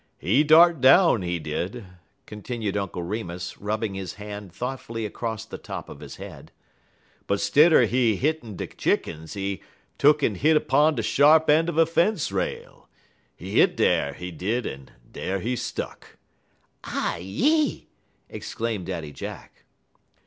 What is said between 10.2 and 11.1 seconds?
hit 'pon de